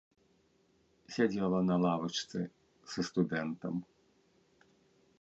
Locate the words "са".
2.95-3.01